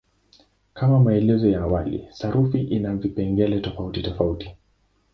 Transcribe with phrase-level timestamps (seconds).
[0.73, 4.55] Kama maelezo ya awali, sarufi ina vipengele tofautitofauti.